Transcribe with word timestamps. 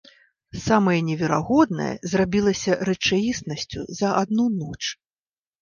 Самае 0.67 0.95
неверагоднае 1.09 1.91
зрабілася 2.13 2.79
рэчаіснасцю 2.89 3.87
за 4.01 4.07
адну 4.23 4.45
ноч. 4.59 4.79